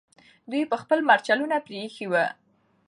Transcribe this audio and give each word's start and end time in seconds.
دوی 0.49 0.63
به 0.69 0.77
خپل 0.83 0.99
مرچلونه 1.09 1.57
پرېښي 1.67 2.05
وي. 2.11 2.25